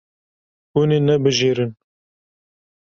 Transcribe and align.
Hûn 0.73 0.89
ê 0.97 0.99
nebijêrin. 1.07 1.71